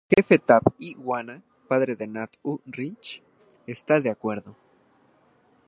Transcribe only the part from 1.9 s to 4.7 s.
de Nat-u-ritch, está de acuerdo.